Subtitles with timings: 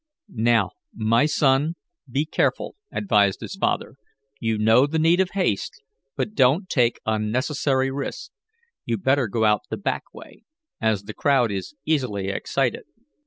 [0.41, 1.75] "Now, my son,
[2.09, 3.97] be careful," advised his father.
[4.39, 5.79] "You know the need of haste,
[6.15, 8.31] but don't take unnecessary risks.
[8.83, 10.41] You'd better go out the back way,
[10.81, 12.85] as the crowd is easily excited."